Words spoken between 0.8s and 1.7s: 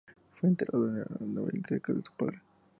en Ardabil